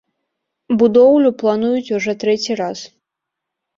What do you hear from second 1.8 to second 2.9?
ужо трэці раз.